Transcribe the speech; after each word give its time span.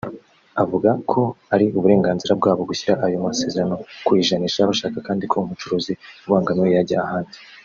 Avuga 0.63 0.89
ko 1.11 1.21
ari 1.53 1.65
uburenganzira 1.77 2.33
bwabo 2.39 2.61
gushyira 2.69 2.93
ayo 3.05 3.17
masezerano 3.27 3.75
ku 4.05 4.11
ijanisha 4.21 4.69
bashaka 4.69 4.97
kandi 5.07 5.23
ko 5.31 5.35
umucuruzi 5.43 5.93
ubangamiwe 6.27 6.69
yajya 6.77 6.99
ahandi 7.07 7.37